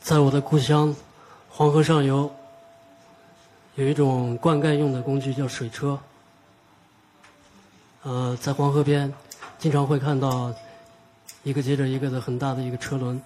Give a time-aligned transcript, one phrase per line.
[0.00, 0.94] 在我的故乡
[1.50, 2.32] 黄河上游，
[3.74, 5.98] 有一种灌溉用的工具叫水车。
[8.02, 9.12] 呃，在黄河边，
[9.58, 10.52] 经常会看到
[11.42, 13.20] 一个接着一个的很大的一个车轮。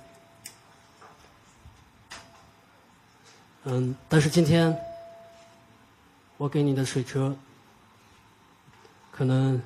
[3.63, 4.77] 嗯，但是今天
[6.37, 7.35] 我给你的水车，
[9.13, 9.63] 可能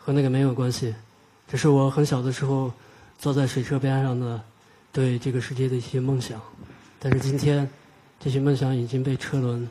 [0.00, 0.94] 和那个没有关系。
[1.48, 2.72] 这是我很小的时候
[3.18, 4.42] 坐在水车边上的
[4.92, 6.40] 对这个世界的一些梦想。
[6.98, 7.68] 但是今天，
[8.18, 9.68] 这些梦想已经被车轮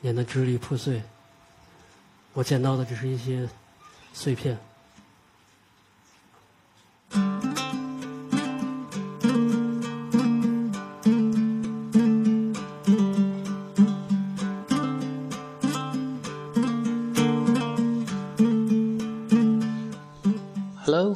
[0.00, 1.02] 碾得支离破碎。
[2.32, 3.48] 我捡到的只是一些
[4.12, 4.58] 碎片。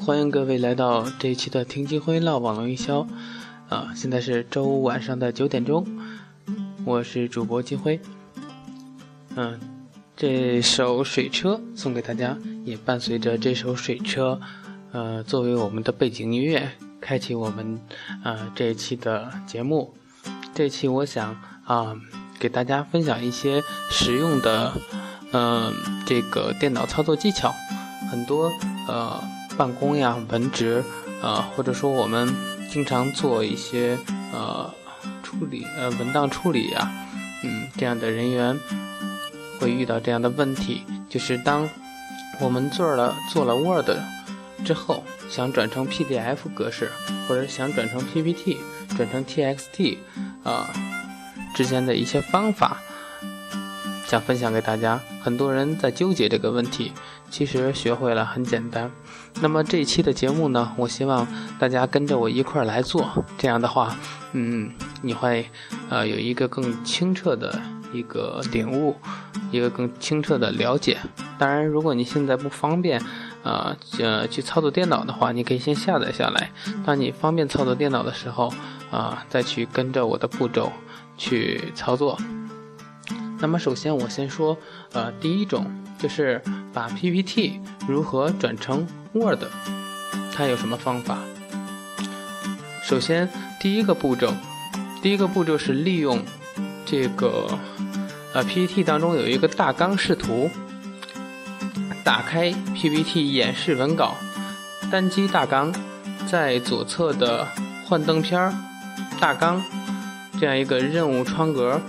[0.04, 3.06] 欢迎各位来到这一期的听金辉唠网络营销。
[3.68, 5.86] 啊，现在是周五晚上的九点钟，
[6.84, 8.00] 我是主播金辉。
[9.36, 9.60] 嗯，
[10.16, 14.40] 这首水车送给大家，也伴随着这首水车，
[14.90, 16.68] 呃，作为我们的背景音乐，
[17.00, 17.80] 开启我们
[18.24, 19.94] 啊这一期的节目。
[20.52, 21.94] 这期我想啊，
[22.40, 24.72] 给大家分享一些实用的，
[25.32, 25.72] 嗯，
[26.04, 27.54] 这个电脑操作技巧，
[28.10, 28.50] 很多
[28.88, 29.22] 呃。
[29.62, 30.82] 办公呀，文职，
[31.22, 32.34] 呃，或者说我们
[32.68, 33.96] 经常做一些
[34.32, 34.68] 呃
[35.22, 36.90] 处理呃文档处理呀，
[37.44, 38.58] 嗯，这样的人员
[39.60, 41.68] 会遇到这样的问题，就是当
[42.40, 43.88] 我们做了做了 Word
[44.64, 46.90] 之后，想转成 PDF 格式，
[47.28, 48.56] 或者想转成 PPT，
[48.96, 49.98] 转成 TXT，
[50.42, 50.72] 啊，
[51.54, 52.78] 之间的一些方法，
[54.08, 54.98] 想分享给大家。
[55.22, 56.90] 很多人在纠结这个问题。
[57.32, 58.90] 其实学会了很简单，
[59.40, 61.26] 那么这一期的节目呢，我希望
[61.58, 63.96] 大家跟着我一块儿来做，这样的话，
[64.32, 65.48] 嗯，你会
[65.88, 67.58] 呃有一个更清澈的
[67.90, 68.94] 一个领悟，
[69.50, 70.98] 一个更清澈的了解。
[71.38, 73.02] 当然，如果你现在不方便，
[73.42, 76.52] 呃呃去操作电脑的话，你可以先下载下来，
[76.84, 78.52] 当你方便操作电脑的时候，
[78.90, 80.70] 啊，再去跟着我的步骤
[81.16, 82.18] 去操作。
[83.40, 84.58] 那么首先我先说，
[84.92, 85.64] 呃，第一种。
[86.02, 86.42] 就是
[86.72, 89.44] 把 PPT 如何转成 Word，
[90.34, 91.16] 它有什么方法？
[92.82, 93.28] 首先，
[93.60, 94.34] 第一个步骤，
[95.00, 96.20] 第一个步骤是利用
[96.84, 97.56] 这个
[98.34, 100.50] 呃 PPT 当中有一个大纲视图，
[102.02, 104.16] 打开 PPT 演示文稿，
[104.90, 105.72] 单击大纲，
[106.26, 107.46] 在左侧的
[107.86, 108.52] 幻灯片儿
[109.20, 109.62] 大纲
[110.40, 111.80] 这样一个任务窗格，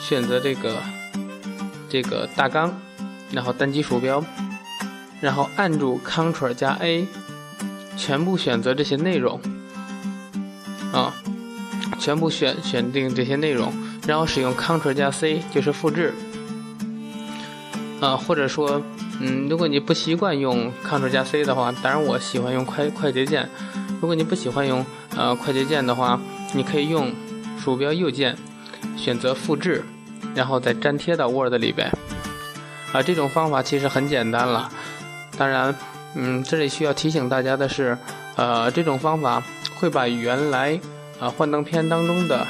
[0.00, 0.82] 选择这个
[1.88, 2.76] 这个大纲。
[3.32, 4.24] 然后单击鼠标，
[5.20, 7.06] 然后按住 Ctrl 加 A，
[7.96, 9.40] 全部选择这些内容，
[10.92, 11.14] 啊，
[11.98, 13.72] 全部选选定这些内容，
[14.06, 16.12] 然后使用 Ctrl 加 C 就是复制，
[18.00, 18.82] 啊，或者说，
[19.20, 23.48] 嗯，如果你不习惯用 Ctrl 加 C 的话，当然我喜欢用快快捷键，
[24.00, 24.84] 如果你不喜欢用
[25.16, 26.20] 呃快捷键的话，
[26.52, 27.12] 你可以用
[27.58, 28.36] 鼠标右键
[28.96, 29.84] 选择复制，
[30.34, 31.90] 然后再粘贴到 Word 里边。
[32.94, 34.70] 啊，这种方法其实很简单了。
[35.36, 35.74] 当然，
[36.14, 37.98] 嗯，这里需要提醒大家的是，
[38.36, 39.42] 呃，这种方法
[39.80, 40.78] 会把原来
[41.18, 42.46] 啊幻灯片当中的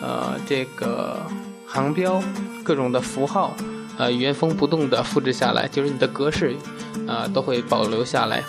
[0.00, 1.20] 呃这个
[1.66, 2.22] 行标、
[2.62, 3.56] 各种的符号，
[3.98, 6.54] 呃原封不动的复制下来，就是你的格式
[7.08, 8.44] 啊都会保留下来。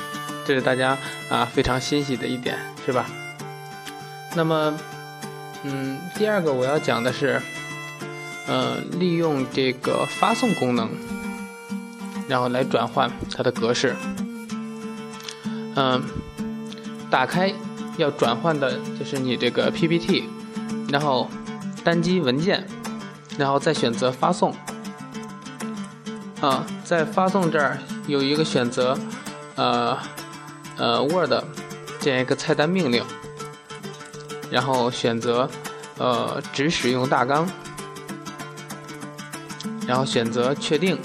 [0.45, 0.95] 这是大家
[1.31, 2.55] 啊非常欣喜的一点，
[2.85, 3.07] 是吧？
[4.35, 4.77] 那么，
[5.63, 7.41] 嗯，第二个我要讲的是。
[8.47, 10.90] 呃，利用这个发送功能，
[12.30, 13.96] 然后来转换它的格式。
[15.75, 16.02] 嗯，
[17.09, 17.53] 打开
[17.97, 20.24] 要转换的就是你这个 PPT，
[20.90, 21.30] 然后
[21.84, 22.66] 单击文件，
[23.38, 24.56] 然后再选择发送。
[26.40, 27.78] 啊，在发送这儿
[28.08, 28.97] 有一个选择，
[29.56, 29.97] 呃
[30.78, 31.34] 呃 Word
[32.00, 33.03] 这一个菜单命令，
[34.50, 35.50] 然后选择
[35.97, 37.50] 呃只使用大纲。
[39.87, 40.97] 然后选择确定，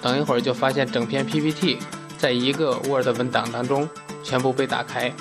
[0.00, 1.78] 等一会儿就发现整篇 PPT
[2.16, 3.86] 在一个 Word 文档当中
[4.24, 5.12] 全部被打开。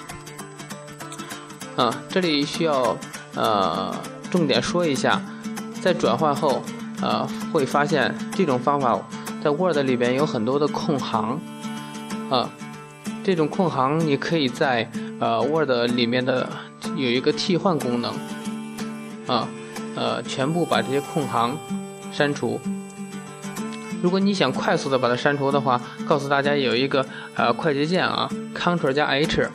[1.75, 2.95] 啊，这里需要
[3.36, 3.94] 呃
[4.30, 5.22] 重点说一下，
[5.81, 6.63] 在转换后，
[7.01, 8.98] 呃会发现这种方法
[9.44, 11.39] 在 Word 里边有很多的空行，
[12.30, 12.50] 啊，
[13.24, 14.89] 这种空行你可以在
[15.19, 16.50] 呃 Word 里面的
[16.95, 18.13] 有一个替换功能，
[19.27, 19.48] 啊，
[19.95, 21.57] 呃全部把这些空行。
[22.12, 22.60] 删除。
[24.02, 27.06] 如果你想快速的把它删除的话，告诉大家有一个
[27.36, 29.48] 呃快捷键啊，Ctrl 加 H，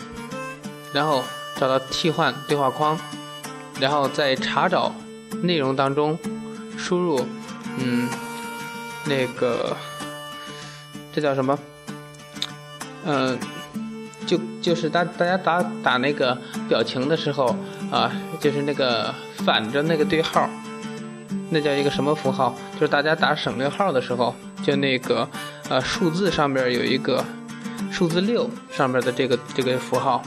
[0.92, 1.22] 然后
[1.56, 2.96] 找到替换对话框，
[3.80, 4.94] 然后在查找
[5.42, 6.16] 内容当中
[6.78, 7.26] 输入，
[7.78, 8.08] 嗯，
[9.04, 9.76] 那个
[11.12, 11.58] 这叫什么？
[13.04, 13.38] 嗯，
[14.26, 16.36] 就就是大大家打打那个
[16.68, 17.56] 表情的时候
[17.90, 19.12] 啊，就是那个
[19.44, 20.48] 反着那个对号，
[21.50, 22.54] 那叫一个什么符号？
[22.74, 25.28] 就是大家打省略号的时候，就那个
[25.68, 27.24] 呃数字上面有一个
[27.92, 30.22] 数字六上面的这个这个符号，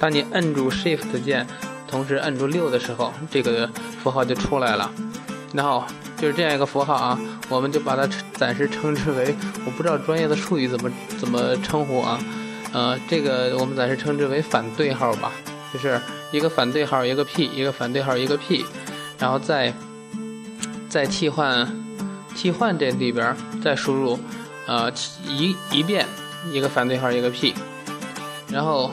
[0.00, 1.46] 当你摁住 Shift 键，
[1.86, 3.68] 同时摁住六的时候，这个
[4.02, 4.90] 符号就出来了。
[5.52, 5.84] 然后
[6.16, 7.20] 就是这样一个符号啊，
[7.50, 9.34] 我们就把它暂时称之为，
[9.66, 10.90] 我不知道专业的术语怎么
[11.20, 12.18] 怎么称呼啊，
[12.72, 15.30] 呃，这个我们暂时称之为反对号吧，
[15.70, 18.64] 就是一个反对号一个 P，一个反对号一个 P，
[19.18, 19.74] 然后再
[20.92, 21.66] 再替换
[22.34, 24.18] 替换这里边再输入
[24.66, 24.92] 呃
[25.26, 26.06] 一一遍
[26.52, 27.54] 一个反对号一个 P，
[28.50, 28.90] 然后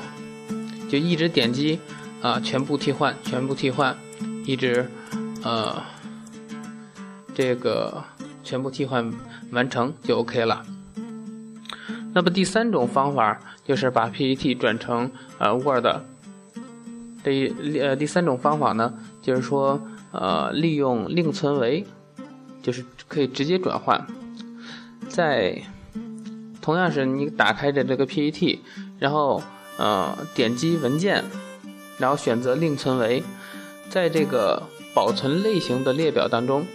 [0.88, 1.78] 就一直点击
[2.22, 3.98] 啊全部替换全部替换，
[4.46, 4.90] 一直
[5.44, 5.84] 呃。
[7.36, 8.04] 这个
[8.44, 9.13] 全部替换
[9.51, 10.66] 完成就 OK 了。
[12.13, 15.86] 那么第三种方法就是把 PPT 转成呃 Word。
[17.24, 21.85] 这呃第三种方法呢，就是说呃利用另存为，
[22.61, 24.06] 就是可以直接转换。
[25.07, 25.61] 在
[26.61, 28.61] 同样是你打开的这个 PPT，
[29.00, 29.41] 然后
[29.77, 31.23] 呃点击文件，
[31.97, 33.23] 然后选择另存为，
[33.89, 34.63] 在这个
[34.94, 36.65] 保存类型的列表当中。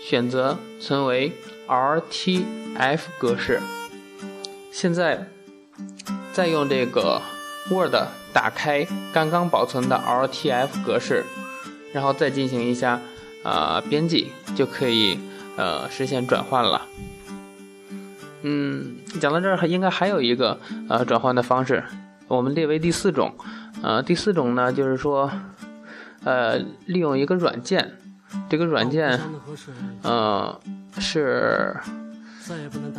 [0.00, 1.32] 选择存为
[1.66, 3.60] RTF 格式。
[4.70, 5.26] 现在
[6.32, 7.20] 再用这个
[7.68, 7.92] Word
[8.32, 11.24] 打开刚刚保存的 RTF 格式，
[11.92, 13.00] 然后再进行一下
[13.42, 15.18] 啊编辑，就可以
[15.56, 16.82] 呃实现转换了。
[18.42, 20.58] 嗯，讲到这儿，应该还有一个
[20.88, 21.82] 呃转换的方式，
[22.26, 23.34] 我们列为第四种。
[23.82, 25.30] 呃，第四种呢，就是说
[26.24, 27.92] 呃利用一个软件。
[28.50, 29.18] 这个软件，
[30.02, 30.60] 呃，
[30.98, 31.74] 是，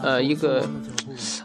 [0.01, 0.67] 呃，一个，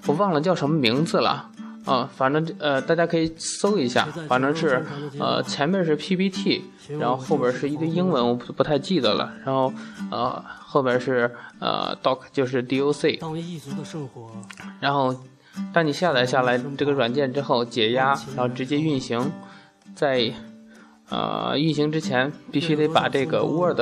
[0.06, 1.50] 我忘了叫什么名字了，
[1.84, 4.84] 啊，反正呃，大家可以搜一下，反正是，
[5.18, 6.64] 呃，前面是 PPT，
[6.98, 9.72] 然后后边是一堆英文，我不不太记得了，然后，
[10.10, 13.18] 呃，后边是呃，Doc 就是 DOC，
[14.80, 15.14] 然后，
[15.72, 19.32] 当你下载下来这个软件之后，解压，然后直接运行，
[19.94, 20.32] 在。
[21.10, 23.78] 呃，运行之前必须得把这个 Word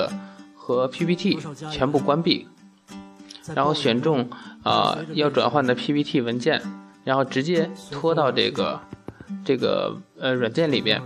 [0.57, 1.39] 和 PPT
[1.71, 2.49] 全部关闭，
[3.55, 4.29] 然后选中
[4.65, 6.61] 啊要转换的 PPT 文件，
[7.05, 8.81] 然后直接拖到这个
[9.45, 11.03] 这个呃软件里边，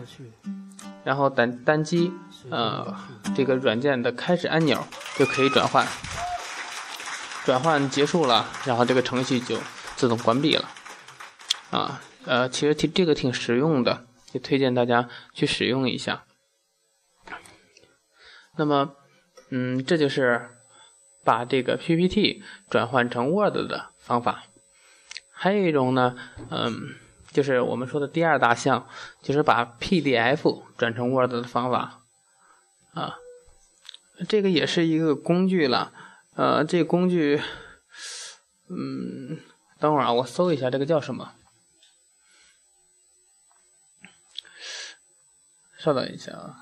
[1.05, 2.13] 然后单单击
[2.51, 2.95] 呃
[3.35, 4.83] 这个软件的开始按钮
[5.17, 5.87] 就可以转换，
[7.45, 9.59] 转换结束了，然后这个程序就
[9.97, 10.69] 自动关闭了。
[11.71, 14.05] 啊，呃，其实挺这个挺实用的。
[14.33, 16.25] 也推荐大家去使用一下。
[18.59, 18.93] 那么，
[19.51, 20.51] 嗯，这就是
[21.25, 24.43] 把这个 PPT 转换成 Word 的方法。
[25.39, 26.17] 还有一种呢，
[26.51, 26.95] 嗯，
[27.31, 28.89] 就是我们说的第二大项，
[29.23, 32.01] 就是把 PDF 转成 Word 的方法。
[32.95, 33.19] 啊，
[34.27, 35.93] 这个也是一个工具了。
[36.35, 37.43] 呃，这工具，
[38.71, 39.39] 嗯，
[39.79, 41.35] 等会儿啊，我搜一下这个叫什么。
[45.79, 46.57] 稍等一下啊，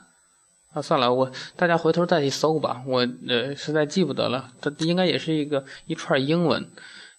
[0.73, 4.53] 啊算了，我大家回头再去搜吧，我呃实在记不得了。
[4.61, 6.69] 它应该也是一个一串英文，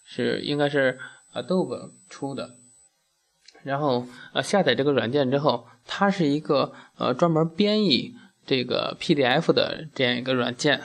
[0.03, 0.99] 是应该是
[1.35, 2.55] Adobe 出的。
[3.61, 8.15] 然后呃下载这个软件之后，它是一个呃专门编译
[8.45, 10.81] 这个 PDF 的这样一个软件。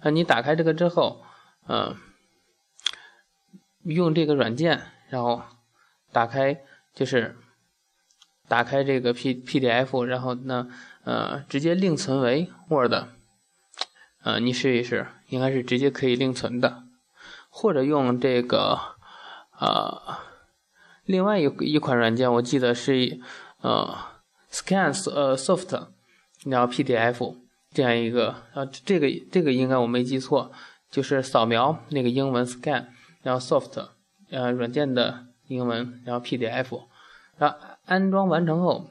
[0.00, 1.22] 啊，你打开这个之后，
[1.68, 1.96] 嗯，
[3.84, 5.42] 用这个软件，然后
[6.12, 6.60] 打开
[6.94, 7.36] 就是。
[8.48, 10.68] 打开这个 P PDF，然后呢，
[11.04, 12.92] 呃，直接另存为 Word，
[14.22, 16.82] 呃，你试一试，应该是直接可以另存的，
[17.48, 18.91] 或者用这个，
[19.62, 20.18] 呃，
[21.04, 23.20] 另外一一款软件，我记得是
[23.60, 23.96] 呃
[24.50, 25.86] ，Scan 呃 Soft，
[26.46, 27.36] 然后 PDF
[27.72, 30.50] 这样一个，啊，这个这个应该我没记错，
[30.90, 32.86] 就是扫描那个英文 Scan，
[33.22, 33.86] 然后 Soft，
[34.30, 36.82] 呃，软件的英文，然后 PDF，
[37.38, 37.56] 然后。
[37.84, 38.90] 安装完成后，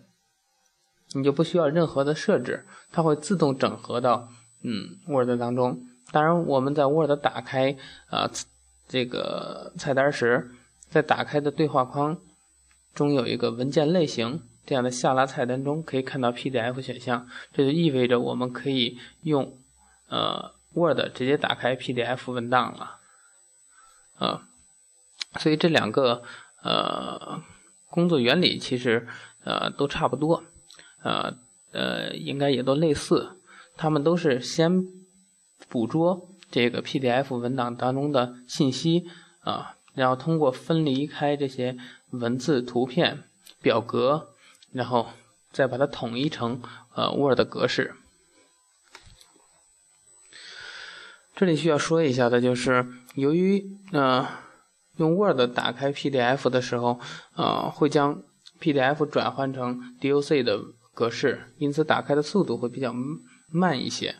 [1.13, 4.27] 你就不需要任何的设置，它会自动整合到
[4.63, 5.79] 嗯 Word 当中。
[6.11, 7.77] 当然，我们在 Word 打开
[8.09, 8.29] 啊
[8.89, 10.51] 这个菜单时，
[10.91, 12.19] 在打开的对话框
[12.93, 19.57] 中有一个文件类型这样的下拉菜单中可以看到 PDF 选项，这就意味着我们可以用
[20.09, 22.99] 呃 Word 直接打开 PDF 文档了
[24.17, 24.47] 啊。
[25.39, 26.21] 所以这两个
[26.61, 27.41] 呃。
[27.93, 29.05] 工作原理其实
[29.43, 30.45] 呃都差不多，
[31.03, 31.35] 呃
[31.73, 33.41] 呃应该也都类似，
[33.75, 34.85] 他们都是先
[35.67, 39.09] 捕捉这个 PDF 文档当中的信息
[39.41, 41.77] 啊，然后通过分离开这些
[42.11, 43.23] 文字、图片、
[43.61, 44.29] 表格，
[44.71, 45.07] 然后
[45.51, 46.61] 再把它统一成
[46.95, 47.95] 呃 Word 格式。
[51.35, 54.27] 这里需要说一下的就是，由于呃
[54.97, 56.99] 用 Word 打开 PDF 的时候，
[57.35, 58.21] 呃会将
[58.59, 60.59] PDF 转换成 DOC 的
[60.93, 62.93] 格式，因此打开的速度会比较
[63.47, 64.15] 慢一些。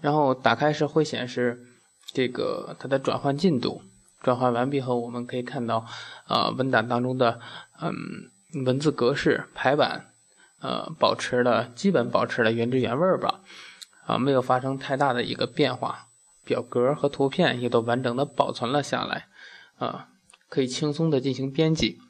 [0.00, 1.64] 然后打开时会显示
[2.12, 3.82] 这个它的转换进度，
[4.22, 5.86] 转换完毕后，我们可以看到，
[6.28, 7.40] 呃文档当中的
[7.80, 10.12] 嗯文字格式排版，
[10.60, 13.40] 呃保持了基本保持了原汁原味吧，
[14.06, 16.06] 啊没有发生太大的一个变化。
[16.44, 19.28] 表格和图片也都完整的保存了下来，
[19.78, 20.08] 啊，
[20.48, 22.00] 可以轻松的进行编辑。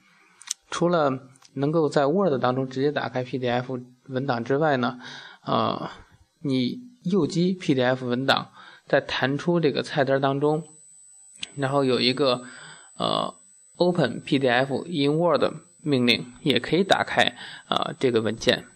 [0.71, 4.99] 除了能够在 Word 当中直接打开 PDF 文档之外呢，
[5.43, 5.93] 啊，
[6.41, 8.49] 你右击 PDF 文档，
[8.87, 10.67] 再弹出这个菜单当中，
[11.57, 12.43] 然后有一个
[12.97, 13.35] 呃
[13.77, 15.43] Open PDF in Word
[15.81, 18.67] 命令，也可以打开啊这个文件。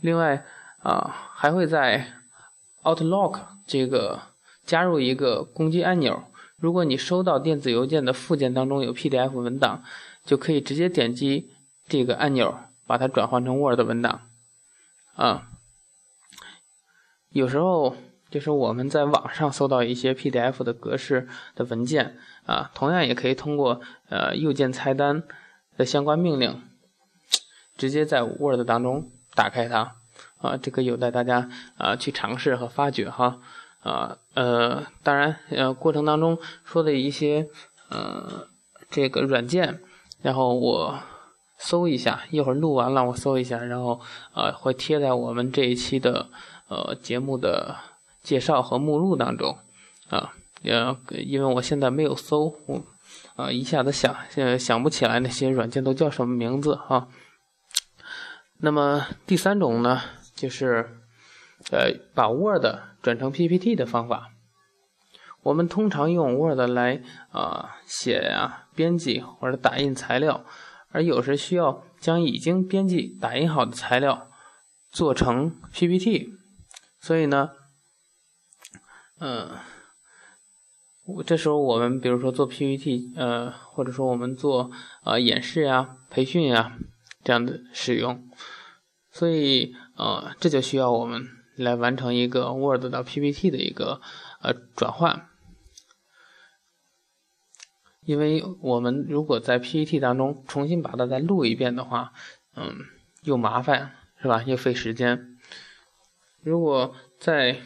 [0.00, 0.44] 另外
[0.78, 2.12] 啊，还会在
[2.82, 4.20] Outlook 这个
[4.64, 6.24] 加入一个攻击按钮，
[6.56, 9.82] 如果你收到电子邮件的附件当中有 PDF 文档，
[10.24, 11.52] 就可以直接点击
[11.86, 14.28] 这个按钮，把它转换成 Word 文档。
[15.14, 15.48] 啊，
[17.30, 17.96] 有时候
[18.34, 25.22] 就是我们在网上搜到一些 PDF 的格式的文件啊，同样也可以通过呃右键菜单
[25.76, 26.60] 的相关命令，
[27.76, 29.94] 直接在 Word 当中打开它。
[30.38, 31.48] 啊，这个有待大家
[31.78, 33.38] 啊去尝试和发掘哈，
[33.84, 37.48] 啊呃，当然呃过程当中说的一些
[37.88, 38.48] 呃
[38.90, 39.80] 这个软件，
[40.22, 40.98] 然后我
[41.56, 44.00] 搜一下，一会儿录完了我搜一下，然后
[44.34, 46.26] 呃会贴在我们这一期的
[46.66, 47.76] 呃节目的
[48.24, 49.56] 介绍和目录当中
[50.08, 50.32] 啊，
[50.64, 52.82] 呃因为我现在没有搜，我
[53.36, 54.16] 啊一下子想
[54.58, 57.06] 想不起来那些软件都叫什么名字哈。
[58.58, 60.00] 那么第三种呢？
[60.34, 60.88] 就是，
[61.70, 62.64] 呃，把 Word
[63.02, 64.30] 转成 PPT 的方法。
[65.42, 70.44] 我们通常用 Word 来啊写呀、编辑或者打印材料，
[70.90, 74.28] 而有时需要将已经编辑、打印好的材料
[74.90, 76.32] 做成 PPT。
[76.98, 77.50] 所以呢，
[79.26, 79.56] 嗯，
[81.24, 84.70] 这时候我们比如说做 PPT，呃，或者说我们做
[85.02, 86.76] 啊演示呀、培训呀
[87.22, 88.28] 这样的使用。
[89.10, 91.26] 所以，呃，这就需要我们
[91.56, 94.02] 来完成一个 Word 到 PPT 的一个
[94.42, 95.30] 呃转换，
[98.02, 102.12] 因为我们如果在 PPT 当中重新把它再录一遍的话，
[102.56, 102.76] 嗯，
[103.22, 104.42] 又麻烦是吧？
[104.42, 105.38] 又费时间。
[106.42, 107.62] 如果在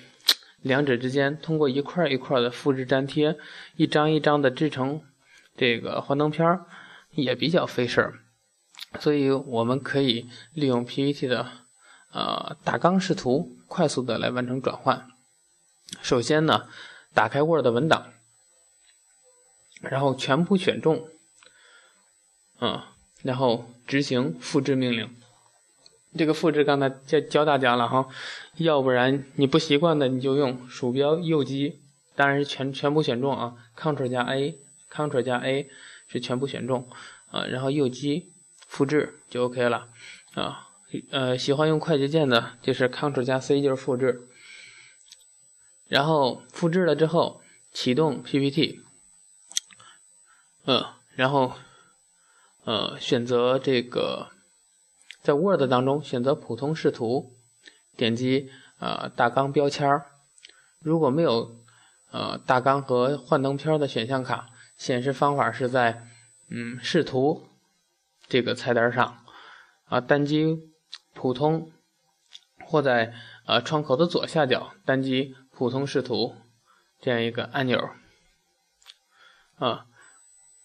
[0.61, 3.37] 两者之间通过一块一块的复制粘贴，
[3.77, 5.03] 一张一张的制成
[5.57, 6.67] 这个幻灯片儿，
[7.13, 8.21] 也比较费事儿。
[8.99, 11.47] 所以我们可以利用 PPT 的
[12.13, 15.09] 呃大纲视图，快速的来完成转换。
[16.03, 16.69] 首先呢，
[17.15, 18.13] 打开 Word 文档，
[19.81, 21.09] 然后全部选中，
[22.61, 22.83] 嗯，
[23.23, 25.15] 然后执行复制命令。
[26.19, 28.09] 这个复制刚才教教大家了哈，
[28.57, 31.81] 要不然你不习惯的，你就用鼠标右击，
[32.15, 35.71] 当然是全全部选中啊，Ctrl 加 A，Ctrl 加 A
[36.09, 36.87] 是全部选中，
[37.31, 38.33] 啊，然后右击。
[38.71, 39.89] 复制就 OK 了
[40.35, 40.69] 啊，
[41.11, 44.29] 呃，喜欢用快捷键的，就是 Ctrl 加 C 就是复制，
[45.87, 47.41] 然后复制了之后
[47.73, 48.81] 启动 PPT，
[50.67, 50.85] 嗯，
[51.17, 51.55] 然后
[52.65, 54.29] 呃选择这个
[55.23, 57.33] 在 Word 当中选择普通视图，
[57.97, 60.07] 点击呃大纲标签儿，
[60.81, 61.57] 如果没有
[62.11, 66.07] 呃大纲和幻灯片的选项卡，显示方法是在
[66.49, 67.45] 嗯视图。
[68.31, 69.25] 这个菜单上，
[69.87, 70.71] 啊，单击
[71.15, 71.73] 普通，
[72.67, 73.15] 或在
[73.47, 76.35] 呃窗口的左下角单击普通视图
[77.01, 77.89] 这样一个按钮，
[79.57, 79.87] 啊，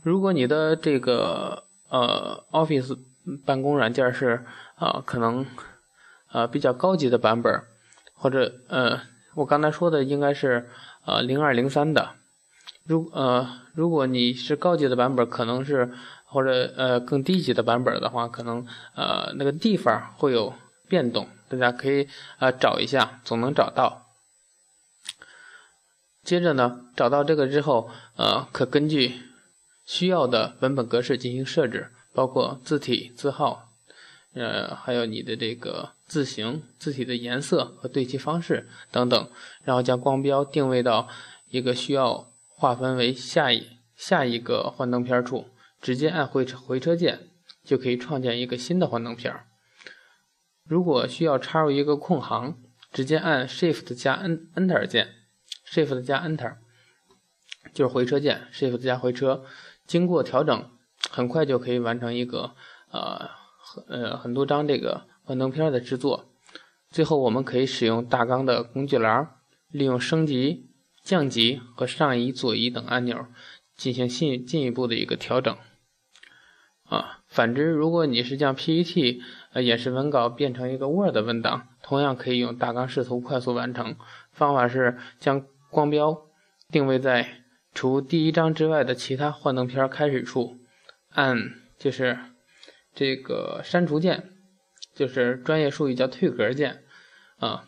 [0.02, 3.00] 如果你的这个呃 Office
[3.46, 5.46] 办公软件是啊可能
[6.32, 7.62] 呃比较高级的版本，
[8.14, 9.02] 或者呃
[9.36, 10.70] 我刚才说的应该是
[11.06, 12.16] 呃零二零三的，
[12.86, 15.94] 如呃如果你是高级的版本，可能是。
[16.26, 18.66] 或者呃更低级的版本的话，可能
[18.96, 20.56] 呃那个地方会有
[20.90, 24.08] 变动，大家可以呃找一下，总能找到。
[26.24, 29.22] 接着呢，找到这个之后，呃可根据
[29.86, 33.70] 需要的文本格式进行设置，包括字体、字号，
[34.34, 39.30] 呃，还有你的这个字形、字体的颜色和对齐方式等等，
[39.64, 41.08] 然后将光标定位到
[41.50, 45.48] 一个需要划分为下一下一个幻灯片处，
[45.82, 47.28] 直接按回车回车键
[47.64, 49.36] 就可以创建一个新的幻灯片。
[50.66, 52.58] 如果需要插入一个空行，
[52.92, 55.10] 直接按 Shift 加 N Enter 键
[55.68, 56.56] ，Shift 加 Enter
[57.74, 59.44] 就是回车键，Shift 加回车，
[59.86, 60.70] 经过调整，
[61.14, 62.56] 很快就可以完成一个
[62.90, 63.30] 呃。
[63.88, 66.26] 呃，很多张这个幻灯片的制作，
[66.92, 69.30] 最后我们可以使用大纲的工具栏，
[69.72, 70.70] 利用升级、
[71.02, 73.26] 降级和上移、左移等按钮
[73.76, 75.58] 进行进进一步的一个调整。
[76.84, 83.96] 啊，反之，如果你是将 PPT 呃演示文稿变成一个 Word 文档，同样可以用大纲视图快速完成。
[84.32, 86.28] 方法是将光标
[86.70, 90.60] 定位在除第一张之外的其他幻灯片开始处，
[91.14, 92.18] 按就是。
[92.96, 94.30] 这个删除键
[94.94, 96.84] 就是专业术语叫退格键
[97.40, 97.66] 啊，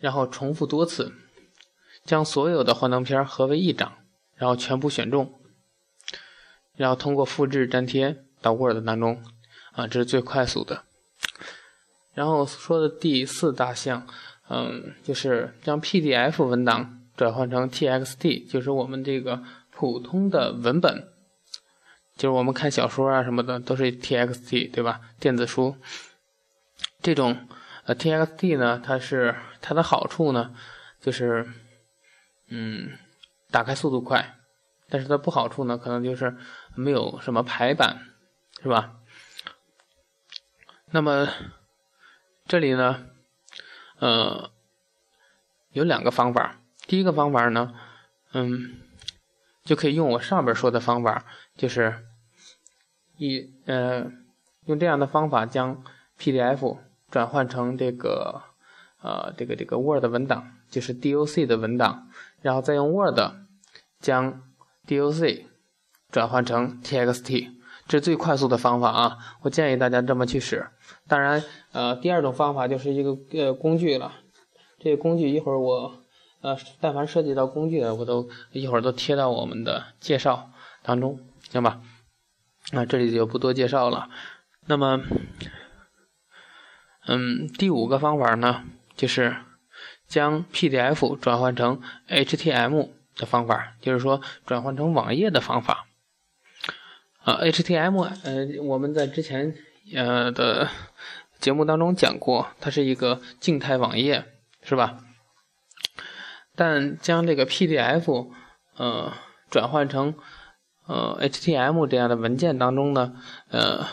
[0.00, 1.12] 然后重复多次，
[2.04, 3.96] 将所有的幻灯片合为一张，
[4.34, 5.40] 然后全部选中，
[6.74, 9.22] 然后通过复制粘贴到 Word 当中
[9.70, 10.82] 啊，这是最快速的。
[12.14, 14.04] 然后说的第四大项，
[14.48, 21.12] 嗯，就是将 PDF 文档转换成 TXT，就是我们这个普通的文本。
[22.18, 25.00] 就是我们看小说啊什么的都是 TXT 对吧？
[25.20, 25.76] 电子书
[27.00, 27.48] 这种
[27.84, 30.52] 呃 TXT 呢，它是它的好处呢，
[31.00, 31.48] 就是
[32.48, 32.98] 嗯
[33.52, 34.36] 打开速度快，
[34.90, 36.36] 但是它不好处呢，可能就是
[36.74, 38.00] 没有什么排版，
[38.62, 38.96] 是吧？
[40.90, 41.28] 那么
[42.46, 43.06] 这里呢，
[44.00, 44.50] 呃
[45.70, 47.74] 有两个方法，第一个方法呢，
[48.32, 48.80] 嗯
[49.68, 51.94] 就可以用我上边说的方法，就是。
[53.20, 54.06] 一呃，
[54.66, 55.82] 用这样的方法将
[56.20, 56.78] PDF
[57.10, 58.42] 转换成这个
[59.02, 62.06] 呃这个这个 Word 文档，就是 DOC 的文档，
[62.42, 63.18] 然后再用 Word
[63.98, 64.40] 将
[64.86, 65.46] DOC
[66.12, 67.56] 转换成 TXT，
[67.88, 69.18] 这是最快速的方法啊！
[69.42, 70.68] 我建议大家这么去使。
[71.08, 74.12] 当然，呃，第二种方法就是一个呃工具了。
[74.78, 75.92] 这个工具一会儿我
[76.40, 80.50] 呃，但凡涉及到工具的，我都一会儿都贴到我们的介绍
[80.82, 81.20] 当中，
[81.50, 81.80] 行吧？
[82.72, 84.08] 那这里就不多介绍了。
[84.66, 85.00] 那么，
[87.06, 89.36] 嗯，第五个方法呢，就是
[90.06, 95.86] 将 PDF 转换成 HTML 的方法，就是说转换成网页的方法。
[97.24, 99.54] 啊，HTML，呃，我们在之前
[99.94, 100.68] 呃的
[101.40, 104.24] 节目当中讲过，它是一个静态网页，
[104.62, 105.00] 是吧？
[106.58, 108.28] 但将这个 PDF，
[108.76, 109.12] 呃，
[109.48, 110.12] 转换成
[110.88, 113.14] 呃，HTML 这样的文件当中呢，
[113.48, 113.86] 呃，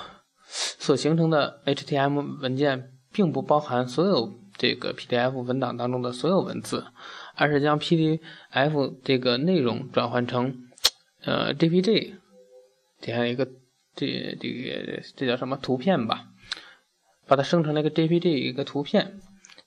[0.47, 6.87] 所形成的 HTML 文件并不包含所有这个 PDF 文档当中的所有文字，
[7.35, 10.57] 而是将 PDF 这个内容转换成
[11.23, 12.15] 呃 JPG
[12.99, 13.45] 这样一个
[13.93, 16.29] 这这个这叫什么图片吧，
[17.27, 19.19] 把它生成了一个 JPG 一个图片，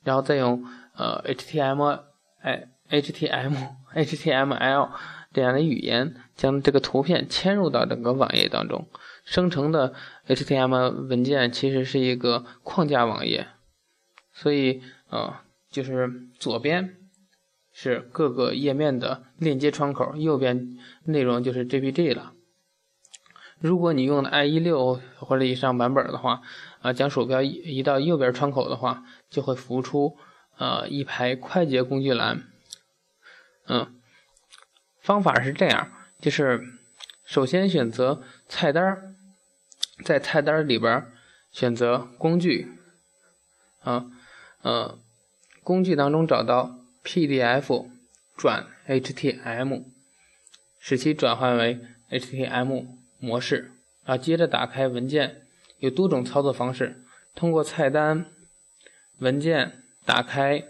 [0.03, 0.65] 然后再用
[0.97, 2.01] 呃 HTML
[2.41, 4.91] 哎 HTML HTML
[5.33, 6.15] 这样的语言。
[6.35, 8.87] 将这个图片嵌入到整个网页当中，
[9.25, 9.93] 生成的
[10.29, 13.49] HTML 文件其实是一个框架网页，
[14.33, 16.97] 所以啊，就是左边
[17.73, 22.35] 是各个页面的链接窗口，右边内容就是 JPG 了。
[23.59, 26.43] 如果你用的 IE 六或者以上版本的话，
[26.81, 30.17] 啊，将鼠标移到右边窗口的话，就会浮出
[30.57, 32.45] 呃一排快捷工具栏。
[33.69, 33.95] 嗯，
[35.01, 35.93] 方法是这样。
[36.21, 36.61] 就是
[37.25, 39.15] 首先选择菜单，
[40.05, 41.07] 在菜单里边
[41.53, 42.69] 选择工具，
[43.83, 44.07] 啊，
[44.63, 44.99] 呃，
[45.63, 47.89] 工具当中找到 PDF
[48.37, 49.85] 转 HTML，
[50.81, 52.87] 使其转换为 HTML
[53.19, 53.73] 模式，
[54.05, 55.43] 啊，接着打开文件，
[55.79, 57.05] 有多种操作方式，
[57.35, 58.27] 通过菜单
[59.19, 60.65] 文件打开，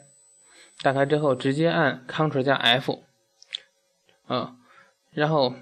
[0.82, 3.04] 打开之后直接按 Ctrl 加 F，
[4.26, 4.56] 啊。
[5.12, 5.54] 然后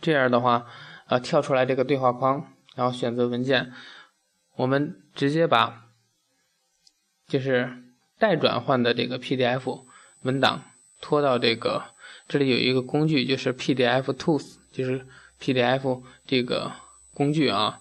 [0.00, 0.66] 这样的话，
[1.06, 3.72] 呃，跳出来这个对话框，然后选择文件，
[4.56, 5.86] 我们直接把
[7.26, 7.82] 就是
[8.18, 9.84] 待转换的这个 PDF
[10.22, 10.62] 文档
[11.00, 11.94] 拖到这个
[12.28, 15.06] 这里有一个工具，就是 PDF Tools，就是
[15.40, 16.72] PDF 这个
[17.14, 17.80] 工具啊。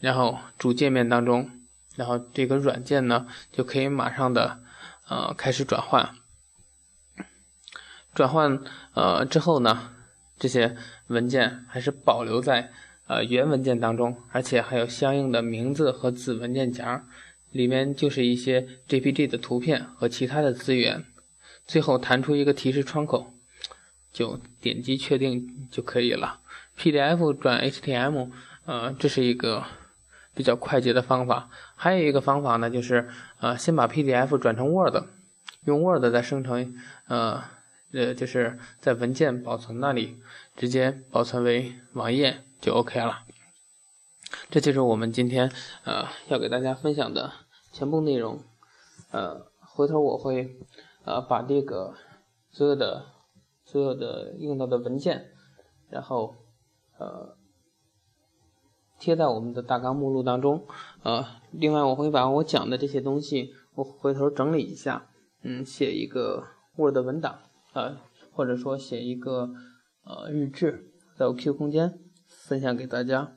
[0.00, 1.48] 然后主界面当中，
[1.94, 4.61] 然后这个软件呢就可以马上的
[5.12, 6.14] 呃开始转换。
[8.14, 8.62] 转换
[8.94, 9.90] 呃之后呢，
[10.38, 10.76] 这些
[11.08, 12.72] 文件还是保留在
[13.06, 17.06] 呃原文件当中，而且还有相应的名字和子文件夹，
[17.50, 21.04] 里面就是一些 JPG 的图片和其他的资源。
[21.66, 23.34] 最后弹出一个提示窗口，
[24.12, 26.40] 就点击确定就可以了。
[26.78, 28.30] PDF 转 HTML，
[28.64, 29.64] 呃，这是一个
[30.34, 31.48] 比较快捷的方法。
[31.74, 33.08] 还有一个方法呢，就是
[33.40, 35.04] 呃，先把 PDF 转成 Word，
[35.64, 36.74] 用 Word 再生成，
[37.08, 37.42] 呃，
[37.92, 40.22] 呃，就是在文件保存那里
[40.56, 43.24] 直接保存为网页就 OK 了。
[44.50, 45.50] 这就是我们今天
[45.84, 47.32] 呃要给大家分享的
[47.72, 48.40] 全部内容。
[49.10, 50.58] 呃，回头我会。
[51.04, 51.96] 呃，把这个
[52.52, 53.06] 所有的
[53.64, 55.32] 所有的用到的文件，
[55.90, 56.36] 然后
[56.96, 57.36] 呃
[59.02, 60.64] 贴在我们的大纲目录当中。
[61.02, 65.08] 呃，另外我会把我讲的这些东西，我回头整理一下，
[65.42, 66.44] 嗯，写一个
[66.76, 67.40] Word 文档，
[67.72, 67.96] 呃，
[68.30, 69.50] 或者说写一个
[70.04, 73.34] 呃日志，在我 QQ 空间分享给大家。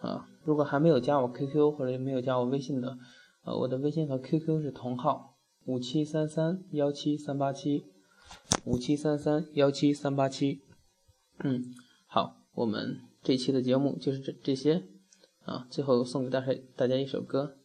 [0.00, 2.96] 啊，如果还没有加我 QQ 或者没有加我微信的，
[3.44, 5.36] 呃，我的微信和 QQ 是同号。
[5.66, 7.84] 五七三三幺七三八七，
[8.64, 10.62] 五七三三幺七三八七，
[11.44, 11.66] 嗯，
[12.06, 14.82] 好，我们这期的节目就是这这些，
[15.44, 17.56] 啊，最后送给大家大家一首歌。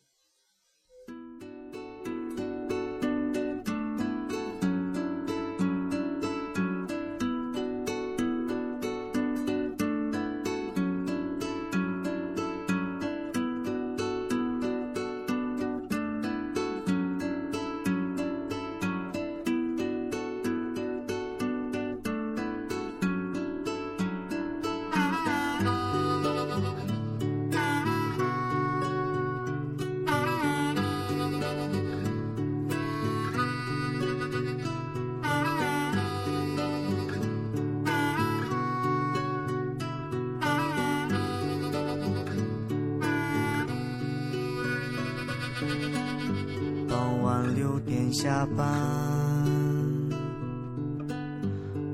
[48.12, 48.66] 下班，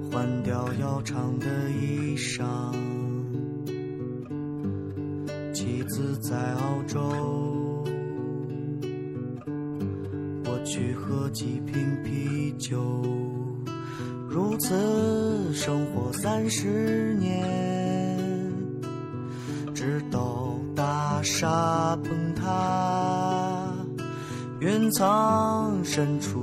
[0.10, 2.46] 换掉要长的衣裳。
[5.54, 7.84] 妻子在澳洲，
[10.46, 12.80] 我去喝几瓶啤酒。
[14.30, 18.52] 如此生活三十年，
[19.74, 22.23] 直到大厦崩。
[24.94, 26.43] 藏深处。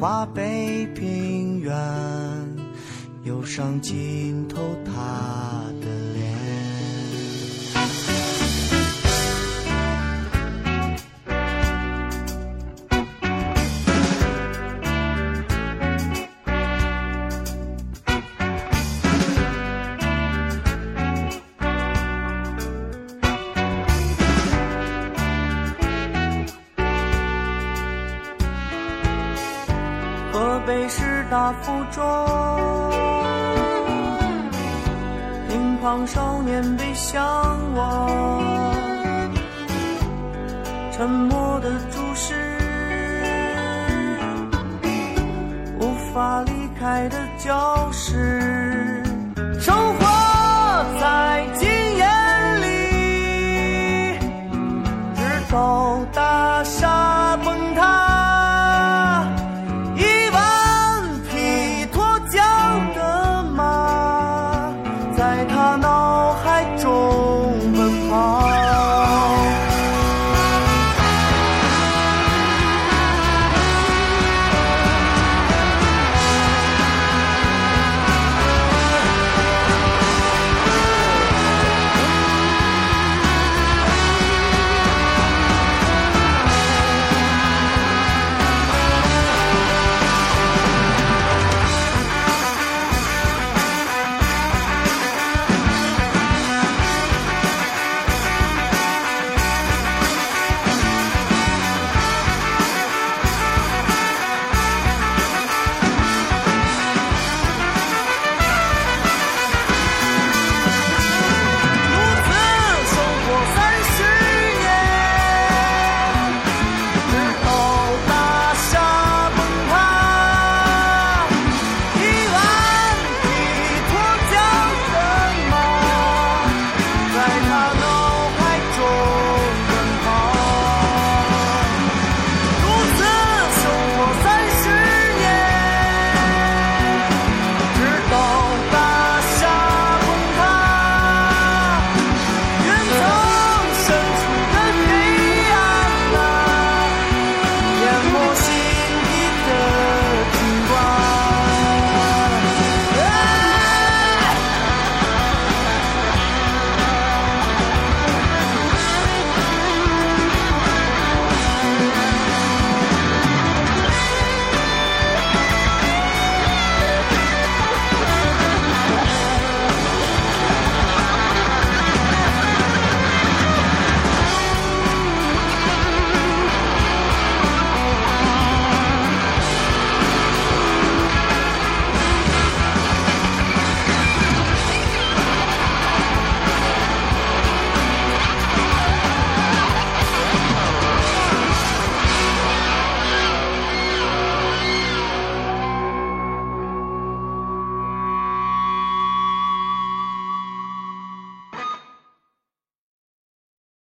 [0.00, 1.72] 华北平原，
[3.22, 5.63] 忧伤浸透他